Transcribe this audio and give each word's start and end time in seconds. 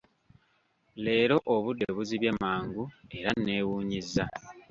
Leero 1.03 1.37
obudde 1.53 1.85
buzibye 1.95 2.31
mangu 2.41 2.83
era 3.17 3.29
nneewuunyizza. 3.35 4.23